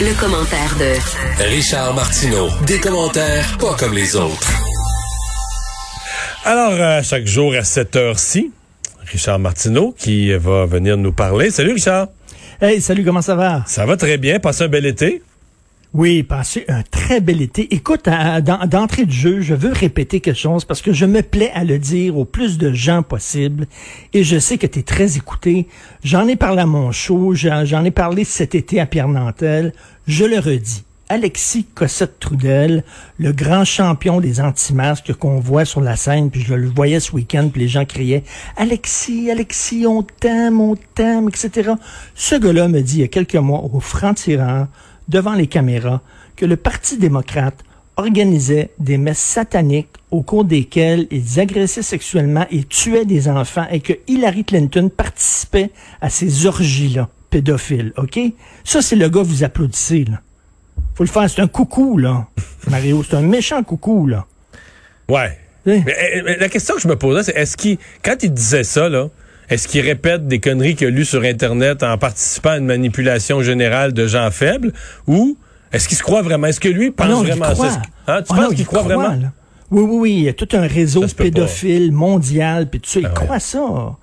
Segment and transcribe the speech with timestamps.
[0.00, 2.48] Le, commentaire de Richard Martineau.
[2.66, 4.48] Des commentaires pas comme les autres.
[6.44, 8.52] Alors, euh, chaque jour à cette heure-ci,
[9.10, 11.50] Richard Martineau qui va venir nous parler.
[11.50, 12.08] Salut Richard.
[12.60, 13.64] Hey, salut, comment ça va?
[13.66, 14.38] Ça va très bien.
[14.38, 15.22] Passez un bel été.
[15.94, 17.74] Oui, passez un très bel été.
[17.74, 18.10] Écoute,
[18.66, 21.78] d'entrée de jeu, je veux répéter quelque chose parce que je me plais à le
[21.78, 23.66] dire au plus de gens possible
[24.12, 25.66] et je sais que tu es très écouté.
[26.04, 29.72] J'en ai parlé à mon j'en ai parlé cet été à Pierre Nantel.
[30.06, 30.84] Je le redis.
[31.08, 32.84] Alexis Cossette-Trudel,
[33.18, 37.12] le grand champion des anti-masques qu'on voit sur la scène, puis je le voyais ce
[37.12, 38.24] week-end, puis les gens criaient
[38.58, 41.72] «Alexis, Alexis, on t'aime, on t'aime, etc.»
[42.14, 44.66] Ce gars-là me dit il y a quelques mois au franc-tireur,
[45.08, 46.02] devant les caméras,
[46.36, 47.64] que le Parti démocrate
[47.96, 53.80] organisait des messes sataniques au cours desquelles ils agressaient sexuellement et tuaient des enfants et
[53.80, 58.18] que Hillary Clinton participait à ces orgies-là pédophiles, OK?
[58.64, 60.20] Ça, c'est le gars que vous applaudissez, là
[60.98, 61.30] faut le faire.
[61.30, 62.26] C'est un coucou, là.
[62.70, 64.26] Mario, c'est un méchant coucou, là.
[65.08, 65.38] Ouais.
[65.64, 65.84] Mais,
[66.40, 69.08] la question que je me posais, c'est est-ce qu'il, quand il disait ça, là,
[69.50, 73.42] est-ce qu'il répète des conneries qu'il a lues sur Internet en participant à une manipulation
[73.42, 74.72] générale de gens faibles?
[75.06, 75.36] Ou
[75.72, 76.46] est-ce qu'il se croit vraiment?
[76.48, 77.70] Est-ce que lui pense non, vraiment croit.
[77.70, 77.82] ça?
[78.06, 78.22] Hein?
[78.22, 79.14] Tu Ah penses qu'il il croit, croit, vraiment?
[79.22, 79.32] là.
[79.70, 80.12] Oui, oui, oui.
[80.14, 83.00] Il y a tout un réseau Ça pédophile mondial, puis tout ça.
[83.00, 83.14] Il Ah ouais.
[83.14, 83.96] croit ça.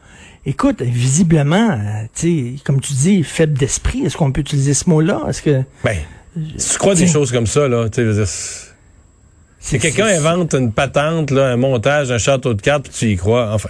[0.48, 4.06] Écoute, visiblement, euh, tu sais, comme tu dis, faible d'esprit.
[4.06, 5.24] Est-ce qu'on peut utiliser ce mot-là?
[5.28, 5.98] Est-ce que Ben,
[6.58, 8.68] si tu crois des choses comme ça, là, tu sais, je veux dire, c'est-
[9.66, 13.16] si quelqu'un invente une patente, là, un montage, un château de cartes, puis tu y
[13.16, 13.70] crois, enfin.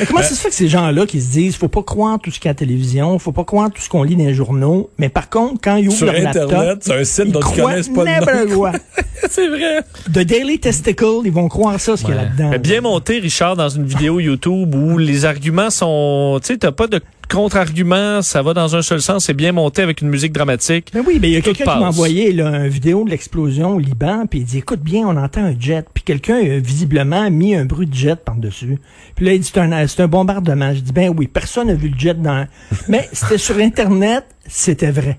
[0.00, 2.30] Mais comment ça se fait que ces gens-là qui se disent, faut pas croire tout
[2.30, 4.24] ce qu'il y a à la télévision, faut pas croire tout ce qu'on lit dans
[4.24, 7.24] les journaux, mais par contre, quand ils ouvrent Sur leur Internet, laptop, c'est un site
[7.26, 8.72] ils dont ils croient connaissent pas le nom.
[9.28, 9.82] c'est vrai.
[10.06, 12.58] The Daily Testicle, ils vont croire ça, ce qu'il y a là-dedans.
[12.58, 16.40] Bien monté, Richard, dans une vidéo YouTube où les arguments sont...
[16.40, 19.82] Tu sais, t'as pas de contre-arguments, ça va dans un seul sens, c'est bien monté
[19.82, 20.90] avec une musique dramatique.
[20.94, 23.76] Mais oui, mais il y a quelqu'un qui m'a envoyé là, une vidéo de l'explosion
[23.76, 27.30] au Liban, puis il dit écoute bien, on entend un jet, puis quelqu'un a visiblement
[27.30, 28.78] mis un bruit de jet par-dessus.
[29.14, 30.74] Puis là, il dit c'est un, c'est un bombardement.
[30.74, 32.46] Je dis ben oui, personne n'a vu le jet dans.
[32.88, 35.18] Mais c'était sur Internet, c'était vrai.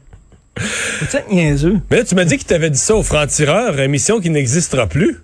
[1.00, 1.80] C'est ça, niaiseux.
[1.90, 5.20] Mais là, tu m'as dit qu'il t'avait dit ça au franc-tireur, émission qui n'existera plus.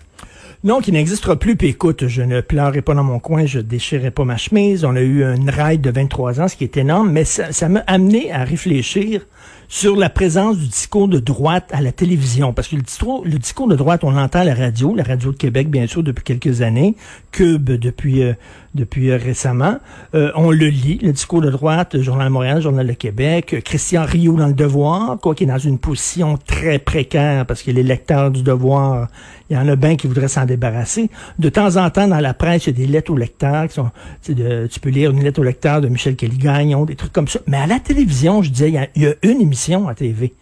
[0.65, 1.55] Non, qui n'existera plus.
[1.55, 4.83] Puis écoute, je ne pleurais pas dans mon coin, je déchirais pas ma chemise.
[4.83, 7.81] On a eu une ride de 23 ans, ce qui est énorme, mais ça m'a
[7.81, 9.27] amené à réfléchir
[9.67, 12.53] sur la présence du discours de droite à la télévision.
[12.53, 15.31] Parce que le discours, le discours de droite, on l'entend à la radio, la radio
[15.31, 16.95] de Québec, bien sûr, depuis quelques années,
[17.31, 18.34] Cube depuis euh,
[18.75, 19.78] depuis euh, récemment.
[20.13, 24.05] Euh, on le lit, le discours de droite, Journal de Montréal, Journal de Québec, Christian
[24.05, 27.84] Rioux dans le Devoir, quoi, qui est dans une position très précaire parce que les
[27.84, 29.07] lecteurs du Devoir,
[29.50, 31.09] il y en a bien qui voudraient s'en débarrasser.
[31.39, 33.75] De temps en temps, dans la presse, il y a des lettres aux lecteurs qui
[33.75, 33.91] sont,
[34.23, 37.39] tu peux lire une lettre au lecteur de Michel Kelly-Gagnon, des trucs comme ça.
[37.47, 39.96] Mais à la télévision, je disais, il y a, il y a une émission à
[39.96, 40.34] TV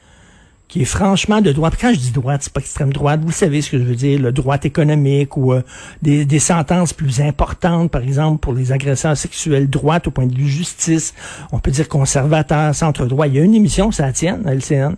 [0.70, 1.76] qui est franchement de droite.
[1.80, 3.20] Quand je dis droite, c'est pas extrême droite.
[3.24, 5.62] Vous savez ce que je veux dire, le droite économique ou euh,
[6.02, 10.34] des, des sentences plus importantes, par exemple, pour les agresseurs sexuels, droite au point de
[10.36, 11.14] vue justice.
[11.52, 13.28] On peut dire conservateur, centre droit.
[13.28, 14.96] Il y a une émission, ça tienne, à LCN.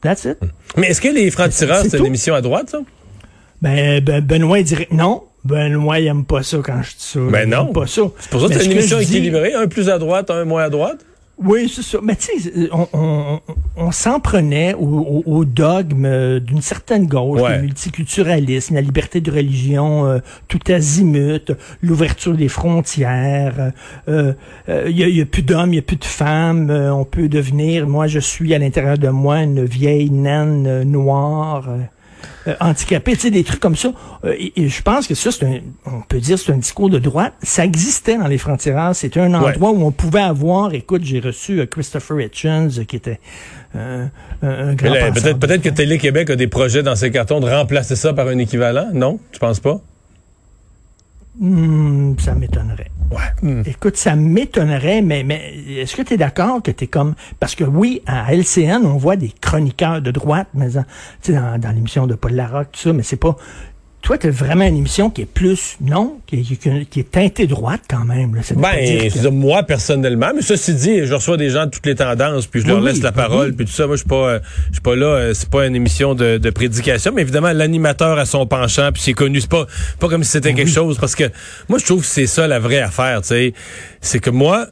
[0.00, 0.38] That's it.
[0.78, 2.78] Mais est-ce que les francs-tireurs, C'est une émission à droite, ça?
[3.60, 5.24] Ben, ben, Benoît dirait non.
[5.44, 7.20] Benoît, il aime pas ça quand je dis ça.
[7.30, 7.66] Ben non.
[7.66, 8.02] aime pas ça.
[8.18, 10.44] C'est pour ça que c'est ce une émission dis- équilibrée, un plus à droite, un
[10.44, 11.04] moins à droite?
[11.40, 11.98] Oui, c'est ça.
[12.02, 13.40] Mais tu sais, on, on,
[13.76, 17.56] on- s'en prenait au, au- au dogme euh, d'une certaine gauche, Ouais.
[17.58, 20.18] le multiculturalisme, la liberté de religion, euh,
[20.48, 23.72] tout azimut, l'ouverture des frontières.
[24.08, 24.32] euh,
[24.68, 26.70] euh, Il y, a, il y a plus d'hommes, il y a plus de femmes.
[26.70, 30.84] euh, on peut devenir, moi, je suis à l'intérieur de moi une vieille naine euh,
[30.84, 31.68] noire.
[32.46, 33.92] Euh, handicapés, tu sais, des trucs comme ça.
[34.24, 36.90] Euh, et, et je pense que ça, c'est un, on peut dire, c'est un discours
[36.90, 37.34] de droite.
[37.42, 38.90] Ça existait dans les frontières.
[38.94, 39.50] C'était un Ouais.
[39.50, 43.20] endroit où on pouvait avoir, écoute, j'ai reçu euh, Christopher Hitchens, euh, qui était
[43.74, 44.10] un,
[44.74, 45.68] grand Peut-être peut-être que.
[45.68, 48.88] Télé-Québec a des projets dans ses cartons de remplacer ça par un équivalent.
[48.92, 49.20] Non?
[49.32, 49.80] Tu penses pas?
[51.38, 52.90] Hmm, ça m'étonnerait.
[53.10, 53.62] Ouais.
[53.64, 57.14] Écoute, ça m'étonnerait, mais, mais est-ce que tu es d'accord que tu es comme...
[57.40, 60.88] Parce que oui, à LCN, on voit des chroniqueurs de droite, mais en- tu
[61.22, 63.36] sais, dans, dans l'émission de Paul Larocque, tout ça, mais c'est pas...
[64.00, 67.46] toi, tu as vraiment une émission qui est plus, non, qui, qui- qui est teintée
[67.46, 68.34] droite quand même.
[68.36, 68.42] Là.
[68.42, 71.84] Ça Ben, que- dire, moi, personnellement, mais ceci dit, je reçois des gens de toutes
[71.84, 73.52] les tendances, puis je Oui, leur oui, laisse la parole, oui.
[73.56, 73.86] puis tout ça.
[73.86, 76.38] Moi, je suis pas, euh, je suis pas là, euh, c'est pas une émission de,
[76.38, 79.40] de prédication, mais évidemment, l'animateur a son penchant, puis c'est connu.
[79.40, 79.66] C'est pas,
[79.98, 81.24] pas comme si c'était quelque chose, parce que
[81.68, 83.52] moi, je trouve que c'est ça la vraie affaire, tu sais.
[84.00, 84.68] C'est que moi,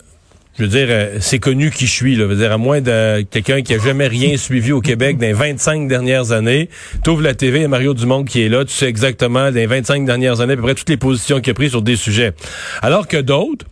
[0.59, 2.25] je veux dire, euh, c'est connu qui je suis, là.
[2.25, 5.27] Je veux dire, à moins de quelqu'un qui a jamais rien suivi au Québec dans
[5.27, 6.71] les 25 dernières années,
[7.05, 10.07] t'ouvres la TV, a Mario Dumont qui est là, tu sais exactement, dans les 25
[10.07, 12.33] dernières années, à peu près toutes les positions qu'il a prises sur des sujets.
[12.81, 13.67] Alors que d'autres,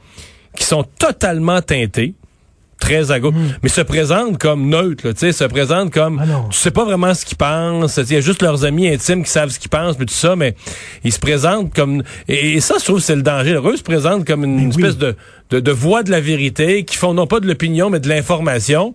[0.57, 2.15] qui sont totalement teintés,
[2.79, 6.21] très à gauche, mais se présentent comme neutres, là, tu sais, se présentent comme, Hmm.
[6.23, 9.25] Ah tu sais pas vraiment ce qu'ils pensent, il y a juste leurs amis intimes
[9.25, 10.55] qui savent ce qu'ils pensent, puis tout ça, mais
[11.03, 13.61] ils se présentent comme, et, et ça, je trouve, c'est le danger.
[13.65, 14.69] Eux se présentent comme une, oui.
[14.69, 15.15] espèce de,
[15.51, 18.95] de, de voix de la vérité, qui font non pas de l'opinion, mais de l'information.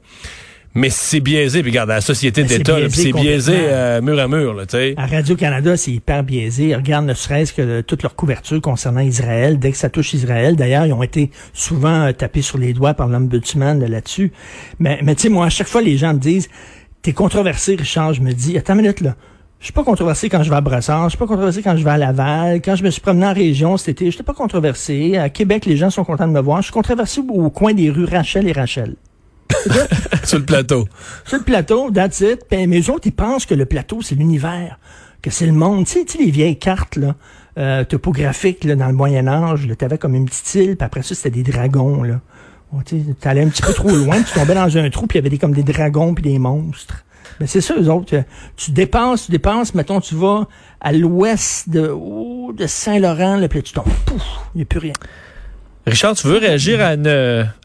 [0.75, 4.19] Mais c'est biaisé, puis regarde, la société Ben, c'est d'État, biaisé c'est biaisé euh, mur
[4.19, 4.93] à mur, là, tu sais.
[4.97, 6.75] À Radio-Canada, c'est hyper biaisé.
[6.75, 9.57] Regarde ne serait-ce que toute leur couverture concernant Israël.
[9.57, 12.93] Dès que ça touche Israël, d'ailleurs, ils ont été souvent euh, tapés sur les doigts
[12.93, 14.31] par l'ombudsman là-dessus.
[14.77, 16.49] Mais, mais tu sais, moi, à chaque fois, les gens me disent,
[17.01, 18.13] t'es controversé, Richard.
[18.13, 19.15] Je me dis, attends une minute, là.
[19.59, 21.83] Je suis pas controversé quand je vais à Brassard, je suis pas controversé quand je
[21.83, 25.17] vais à Laval, quand je me suis promené en région cet été, j'étais pas controversé.
[25.17, 26.59] À Québec, les gens sont contents de me voir.
[26.59, 28.95] Je suis controversé au coin des rues Rachel et Rachel.
[30.23, 30.87] sur le plateau.
[31.25, 32.45] Sur le plateau, that's it.
[32.49, 34.79] Puis, mais eux autres, ils pensent que le plateau, c'est l'univers,
[35.21, 35.85] que c'est le monde.
[35.85, 37.15] Tu sais, tu les vieilles cartes là,
[37.57, 41.01] euh, topographiques là, dans le Moyen Âge, tu avais comme une petite île, puis après
[41.01, 42.03] ça, c'était des dragons.
[42.03, 42.19] là.
[42.85, 45.23] Tu allais un petit peu trop loin, tu tombais dans un trou, puis il y
[45.23, 47.03] avait des, comme des dragons puis des monstres.
[47.39, 48.23] Ben, c'est ça, eux autres.
[48.57, 50.47] Tu dépasses, tu dépenses, mettons, tu vas
[50.81, 54.21] à l'ouest de, oh, de Saint-Laurent, là, puis tu tombes, pouf,
[54.53, 54.93] il n'y a plus rien.
[55.87, 57.07] Richard, tu veux réagir à une,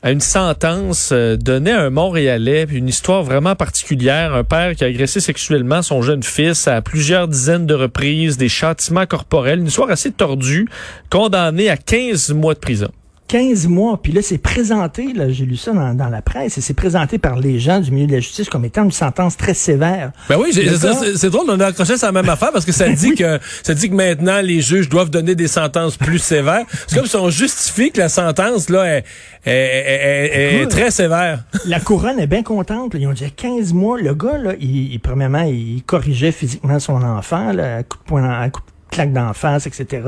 [0.02, 4.34] à une sentence euh, donnée à un Montréalais, une histoire vraiment particulière.
[4.34, 8.48] Un père qui a agressé sexuellement son jeune fils à plusieurs dizaines de reprises, des
[8.48, 10.68] châtiments corporels, une histoire assez tordue,
[11.10, 12.88] condamné à 15 mois de prison.
[13.28, 16.60] 15 mois, puis là, c'est présenté, là, j'ai lu ça dans, dans la presse, et
[16.60, 19.54] c'est présenté par les gens du milieu de la justice comme étant une sentence très
[19.54, 20.12] sévère.
[20.28, 23.14] Ben oui, c'est drôle, on a accroché sur la même affaire parce que ça dit
[23.14, 26.66] que ça dit que maintenant les juges doivent donner des sentences plus sévères.
[26.86, 29.04] C'est comme si on justifie que la sentence là est,
[29.46, 30.70] est- est- est- est Écoute.
[30.70, 31.44] très sévère.
[31.66, 32.94] La couronne est bien contente.
[32.94, 33.00] là.
[33.00, 33.98] Ils ont dit 15 mois.
[34.00, 38.04] Le gars, là, il, il- premièrement, il corrigeait physiquement son enfant, là, à coup de
[38.04, 40.02] poing, à coup de claque d'en face, etc.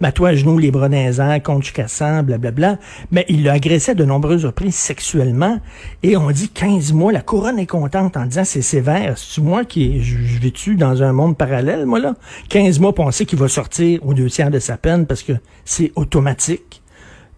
[0.00, 2.78] Mets-toi à genoux, les bras dans compte cassant, blablabla.
[3.10, 5.58] Mais il l'a agressé à de nombreuses reprises sexuellement.
[6.04, 7.10] Et on dit 15 mois.
[7.10, 9.18] La couronne est contente en disant c'est sévère.
[9.18, 12.14] C'est moi qui, je, vis-tu dans un monde parallèle, moi, là?
[12.48, 15.32] 15 mois, sait qu'il va sortir aux deux tiers de sa peine parce que
[15.64, 16.82] c'est automatique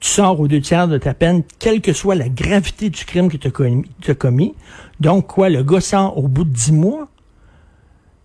[0.01, 3.29] tu sors aux deux tiers de ta peine, quelle que soit la gravité du crime
[3.31, 4.55] que tu as commis.
[4.99, 7.09] Donc, quoi, le gars sort au bout de dix mois?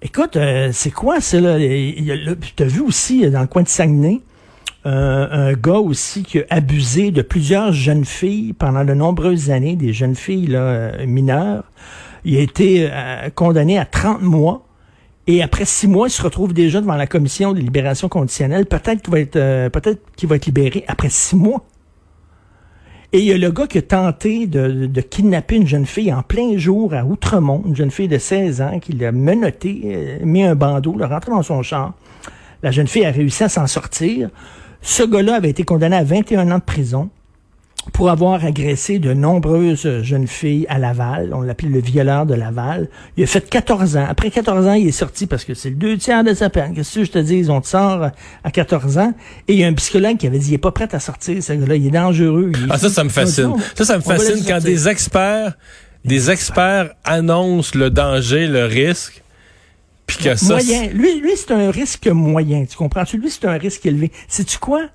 [0.02, 1.58] Écoute, euh, c'est quoi ça, là?
[1.58, 4.22] Tu as vu aussi, euh, dans le coin de Saguenay,
[4.86, 9.76] euh, un gars aussi qui a abusé de plusieurs jeunes filles pendant de nombreuses années,
[9.76, 11.64] des jeunes filles là, euh, mineures.
[12.24, 12.90] Il a été
[13.36, 14.66] condamné à 30 mois.
[15.28, 18.66] Et après six mois, il se retrouve déjà devant la commission de libération conditionnelle.
[18.66, 21.64] Peut-être qu'il va être, peut-être qu'il va être libéré après six mois.
[23.14, 26.24] Et il y a le gars qui a tenté de, kidnapper une jeune fille en
[26.24, 30.44] plein jour à Outremont, une jeune fille de 16 ans, qui l'a menottée, euh, mis
[30.44, 31.94] un bandeau, l'a rentré dans son char.
[32.64, 34.30] La jeune fille a réussi à s'en sortir.
[34.82, 37.10] Ce gars-là avait été condamné à 21 ans de prison
[37.94, 41.34] pour avoir agressé de nombreuses jeunes filles à Laval.
[41.34, 42.90] On l'appelait le violeur de Laval.
[43.18, 44.06] Il a fait 14 ans.
[44.10, 46.74] Après 14 ans, il est sorti parce que c'est le deux tiers de sa peine.
[46.74, 47.46] Qu'est-ce que je te dis?
[47.50, 48.10] On te sort
[48.44, 49.14] à 14 ans.
[49.48, 51.42] Et il y a un psychologue qui avait dit, il est pas prêt à sortir,
[51.42, 51.76] ce gars-là.
[51.76, 52.52] Il est dangereux.
[52.56, 53.54] Il est Ah ça ça me fascine.
[53.76, 54.62] Ça ça me fascine quand sortir.
[54.62, 55.54] des experts
[56.04, 59.24] des experts annoncent le danger, le risque
[60.06, 60.88] puis que ça moyen.
[60.90, 62.66] Lui, lui c'est un risque moyen.
[62.66, 63.18] Tu comprends-tu?
[63.18, 64.12] Lui, c'est un risque élevé.
[64.28, 64.88] Sais-tu quoi?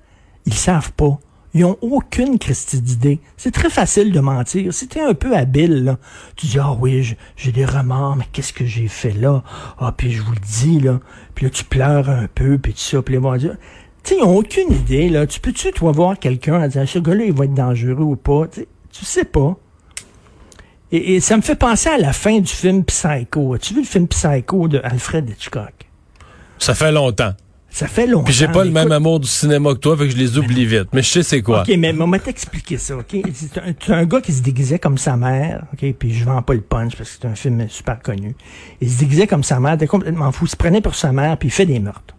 [0.45, 1.19] Ils savent pas.
[1.53, 3.19] Ils ont aucune Christie d'idée.
[3.35, 4.73] C'est très facile de mentir.
[4.73, 5.97] Si t'es un peu habile,
[6.37, 9.43] tu dis, ah oui, j'ai des remords, mais qu'est-ce que j'ai fait là?
[9.77, 10.99] Ah, puis je vous le dis, là.
[11.35, 13.57] Puis là, tu pleures un peu, puis tout ça, puis les dire,
[14.03, 15.27] tu ils ont aucune idée, là.
[15.27, 18.47] Tu peux-tu, toi, voir quelqu'un en disant, ce gars-là, il va être dangereux ou pas?
[18.47, 19.57] Tu sais, tu sais pas.
[20.93, 23.53] Et, et ça me fait penser à la fin du film Psycho.
[23.55, 25.73] As-tu vu le film Psycho de Alfred Hitchcock?
[26.61, 27.33] ça fait longtemps.
[27.71, 28.25] Ça fait longtemps.
[28.25, 30.65] Puis j'ai pas le même amour du cinéma que toi, fait que je les oublie
[30.65, 30.89] vite.
[30.91, 31.61] Mais je sais c'est quoi.
[31.61, 33.15] OK, mais on va t'expliquer ça, OK?
[33.33, 35.93] C'est un, gars qui se déguisait comme sa mère, OK?
[35.97, 38.35] Puis je vends pas le punch parce que c'est un film super connu.
[38.81, 40.45] Il se déguisait comme sa mère, il était complètement fou.
[40.45, 42.13] Il se prenait pour sa mère, puis il fait des meurtres.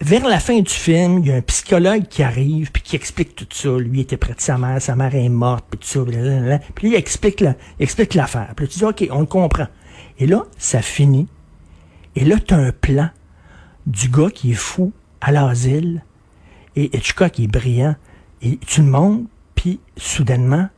[0.00, 3.36] Vers la fin du film, il y a un psychologue qui arrive puis qui explique
[3.36, 3.68] tout ça.
[3.76, 6.00] Lui il était près de sa mère, sa mère est morte, puis tout ça.
[6.00, 6.60] blablabla.
[6.74, 7.56] Puis lui, il explique la-
[8.14, 8.54] l'affaire.
[8.56, 9.66] Puis là, tu dis, OK, on le comprend.
[10.18, 11.28] Et là, ça finit.
[12.16, 13.10] Et là, tu as un plan
[13.90, 16.02] du gars qui est fou à l'asile
[16.76, 17.96] et Hitchcock qui est brillant.
[18.42, 20.68] Et tu le montres, puis soudainement,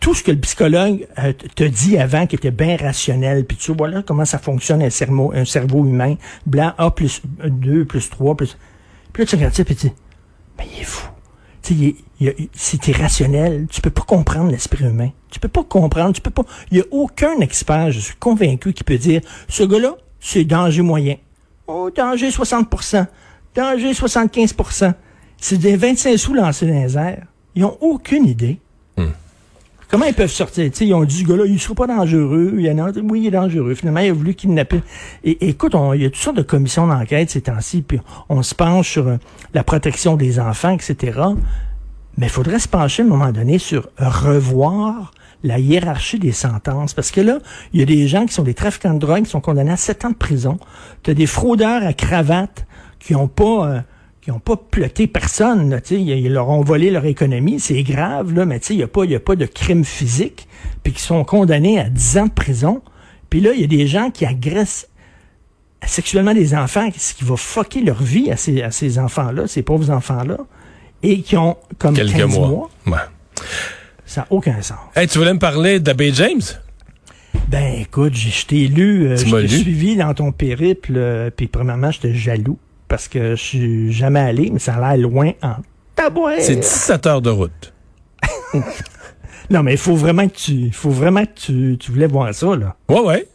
[0.00, 3.72] tout ce que le psychologue euh, te dit avant qui était bien rationnel, puis tu
[3.72, 8.10] vois voilà comment ça fonctionne un cerveau, un cerveau humain, blanc A plus 2 plus
[8.10, 8.56] 3 plus...
[9.12, 9.94] Puis là, tu regardes ça, puis tu dis,
[10.58, 11.08] mais il est fou.
[11.62, 13.66] Tu sais, c'est irrationnel.
[13.70, 15.10] Tu peux pas comprendre l'esprit humain.
[15.30, 16.44] Tu peux pas comprendre, tu peux pas...
[16.70, 20.82] Il y a aucun expert, je suis convaincu, qui peut dire, ce gars-là, c'est danger
[20.82, 21.16] moyen.
[21.68, 23.06] Oh, danger 60%
[23.58, 24.94] danger 75%
[25.36, 27.26] C'est des 25 sous lancés dans les airs.
[27.54, 28.58] Ils ont aucune idée.
[28.96, 29.08] Hmm.
[29.90, 30.70] Comment ils peuvent sortir?
[30.80, 32.54] ils ont dit, ce gars-là, il ne sera pas dangereux.
[32.58, 33.74] Il y en a, oui, il est dangereux.
[33.74, 34.82] Finalement, il a voulu kidnapper.
[35.24, 38.54] Et, écoute, il y a toutes sortes de commissions d'enquête ces temps-ci, puis on se
[38.54, 39.16] penche sur euh,
[39.54, 41.20] la protection des enfants, etc.
[42.16, 46.94] Mais il faudrait se pencher à un moment donné sur revoir la hiérarchie des sentences.
[46.94, 47.38] Parce que là,
[47.72, 49.76] il y a des gens qui sont des trafiquants de drogue qui sont condamnés à
[49.76, 50.58] sept ans de prison.
[51.02, 52.66] Tu as des fraudeurs à cravate
[52.98, 53.66] qui n'ont pas...
[53.68, 53.80] Euh,
[54.20, 55.70] qui n'ont pas ploté personne.
[55.70, 57.60] Là, ils, ils leur ont volé leur économie.
[57.60, 60.48] C'est grave, là, mais il n'y a, pas, a pas de crime physique.
[60.82, 62.82] Puis qui sont condamnés à 10 ans de prison.
[63.30, 64.88] Puis là, il y a des gens qui agressent
[65.86, 69.62] sexuellement des enfants, ce qui va fucker leur vie à ces, à ces enfants-là, ces
[69.62, 70.38] pauvres enfants-là,
[71.02, 72.70] et qui ont comme Quelques 15 mois.
[74.08, 74.78] Ça n'a aucun sens.
[74.96, 76.40] Hey, tu voulais me parler d'Abbé James?
[77.48, 81.90] Ben écoute, je t'ai lu, euh, je t'ai suivi dans ton périple, euh, puis premièrement,
[81.90, 85.56] j'étais jaloux parce que je suis jamais allé, mais ça a l'air loin en
[85.94, 86.40] tabouret.
[86.40, 87.74] C'est 17 heures de route.
[89.50, 92.56] non, mais il faut vraiment que tu, faut vraiment que tu, tu voulais voir ça,
[92.56, 92.76] là.
[92.88, 93.28] Ouais, ouais.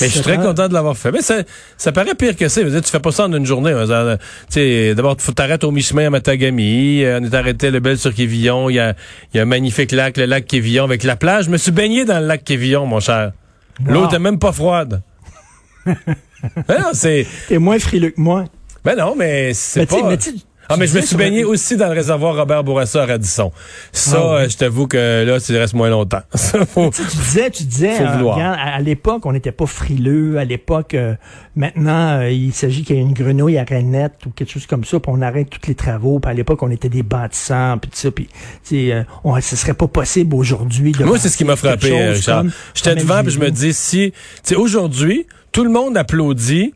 [0.00, 1.10] Mais je suis très content de l'avoir fait.
[1.10, 1.42] Mais ça,
[1.76, 2.62] ça paraît pire que ça.
[2.62, 3.72] Tu fais pas ça en une journée.
[3.72, 7.02] D'abord, tu t'arrêtes au mi-chemin à Matagami.
[7.02, 8.70] Euh, on est arrêté le Bel sur Quévillon.
[8.70, 8.94] Il y a,
[9.34, 11.46] y a un magnifique lac, le lac Quévillon avec la plage.
[11.46, 13.32] Je me suis baigné dans le lac Quévillon, mon cher.
[13.86, 15.02] L'eau était même pas froide.
[16.92, 17.26] c'est...
[17.48, 18.44] T'es moins frileux que moi.
[18.84, 20.16] Ben non, mais c'est pas...
[20.72, 23.50] Ah, mais je me suis baigné aussi dans le réservoir Robert Bourassa à Radisson.
[23.92, 26.20] Ça, ah euh, je t'avoue que là, ça reste moins longtemps.
[26.32, 30.38] tu disais, tu disais, euh, à, l'époque, on n'était pas frileux.
[30.38, 31.16] À l'époque, euh,
[31.56, 35.00] maintenant, il s'agit qu'il y ait une grenouille à Renette ou quelque chose comme ça,
[35.00, 36.20] puis on arrête tous les travaux.
[36.20, 38.10] Puis à l'époque, on était des bâtissants, puis tout ça.
[38.12, 38.28] Puis,
[38.64, 39.06] tu sais,
[39.40, 40.94] ce serait pas possible aujourd'hui.
[41.00, 42.44] Moi, c'est ce qui m'a frappé, Richard.
[42.74, 46.74] J'étais devant, puis je me dis, si, tu sais, aujourd'hui, tout le monde applaudit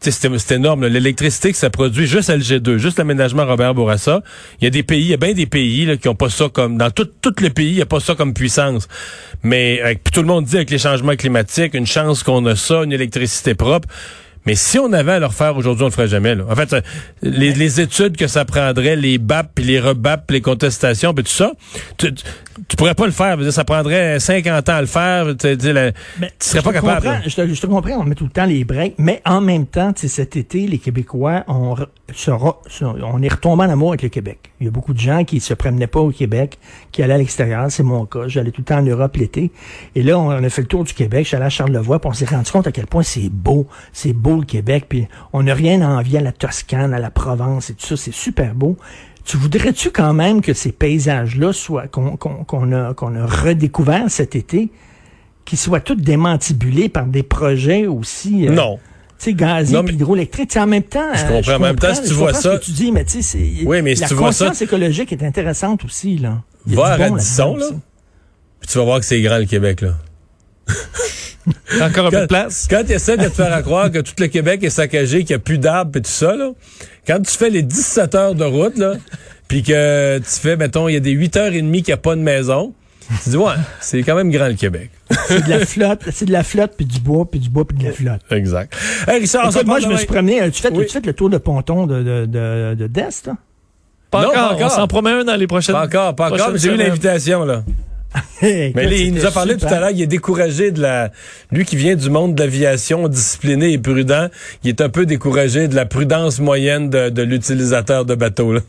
[0.00, 0.86] c'est énorme.
[0.86, 4.22] L'électricité que ça produit, juste LG2, juste l'aménagement Robert Bourassa.
[4.60, 6.30] Il y a des pays, il y a bien des pays là, qui ont pas
[6.30, 8.88] ça comme dans tout, tout le pays, il y a pas ça comme puissance.
[9.42, 12.92] Mais tout le monde dit avec les changements climatiques, une chance qu'on a ça, une
[12.92, 13.88] électricité propre.
[14.48, 16.34] Mais si on avait à le refaire aujourd'hui, on le ferait jamais.
[16.34, 16.44] Là.
[16.48, 16.74] En fait,
[17.20, 21.52] les, études que ça prendrait, les BAP, puis les rebap, les contestations, puis tout ça,
[21.98, 23.36] tu, tu, pourrais pas le faire.
[23.52, 25.36] Ça prendrait 50 ans à le faire.
[25.36, 25.92] Tu, ne
[26.40, 27.20] serais pas capable.
[27.26, 29.66] Je te, je te, comprends, on met tout le temps les breaks, mais en même
[29.66, 31.76] temps, cet été, les Québécois, on,
[32.14, 34.38] sera, on est retombé en amour avec le Québec.
[34.60, 36.58] Il y a beaucoup de gens qui se promenaient pas au Québec,
[36.90, 37.66] qui allaient à l'extérieur.
[37.70, 38.26] C'est mon cas.
[38.26, 39.52] J'allais tout le temps en Europe l'été.
[39.94, 41.26] Et là, on a fait le tour du Québec.
[41.30, 43.66] J'allais à Charlevoix, puis on s'est rendu compte à quel point c'est beau.
[43.92, 44.86] C'est beau le Québec.
[44.88, 47.96] Puis on n'a rien à envier à la Toscane, à la Provence et tout ça.
[47.96, 48.76] C'est super beau.
[49.24, 52.16] Tu voudrais-tu quand même que ces paysages-là soient qu'on
[52.72, 54.70] a, qu'on a redécouvert cet été,
[55.44, 58.78] qu'ils soient tous démantibulés par des projets aussi euh, non
[59.18, 60.56] sais, gazier hydroélectrique.
[60.56, 61.54] En même temps, je comprends.
[61.54, 63.82] en même temps, si tu vois ça, ce que tu dis, mais tu sais, oui,
[63.82, 66.42] mais si la tu vois ça, écologique est intéressante aussi là.
[66.66, 67.66] Va à Radisson là,
[68.60, 69.94] puis tu vas voir que c'est grand le Québec là.
[71.80, 72.66] Encore un peu de place.
[72.68, 75.36] Quand tu essaies de te faire croire que tout le Québec est saccagé, qu'il n'y
[75.36, 76.52] a plus d'arbres et tout ça, là,
[77.06, 78.94] quand tu fais les 17 heures de route, là,
[79.48, 81.98] puis que tu fais, mettons, il y a des 8 heures et demie qu'il n'y
[81.98, 82.74] a pas de maison,
[83.24, 84.90] tu dis, ouais, c'est quand même grand le Québec.
[85.26, 87.76] C'est de la flotte, c'est de la flotte, puis du bois, puis du bois, puis
[87.76, 88.20] de la flotte.
[88.30, 88.74] Exact.
[89.06, 91.86] Hey, Richard, moi, je me suis promené, tu fais, tu fais le tour de ponton
[91.86, 93.30] de, de, de, de d'Est,
[94.10, 94.66] Pas, non, encore, pas encore.
[94.66, 95.74] On s'en promet un dans les prochaines.
[95.74, 96.56] Pas encore, pas encore.
[96.56, 97.62] J'ai eu l'invitation, là.
[98.42, 101.10] mais il nous a parlé tout à l'heure, il est découragé de la...
[101.52, 104.28] Lui qui vient du monde de l'aviation, discipliné et prudent,
[104.64, 108.54] il est un peu découragé de la prudence moyenne de, de l'utilisateur de bateau.
[108.54, 108.60] Là.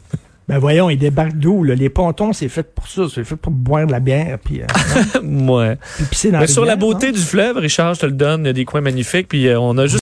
[0.49, 1.63] Ben voyons, il débarque d'où?
[1.63, 3.03] Les pontons, c'est fait pour ça.
[3.13, 4.39] C'est fait pour boire de la bière.
[4.43, 5.77] Puis, euh, ouais.
[5.95, 8.47] puis pisser dans Mais sur la beauté du fleuve, Richard, je te le donne, il
[8.47, 9.27] y a des coins magnifiques.
[9.27, 9.97] Puis euh, on a juste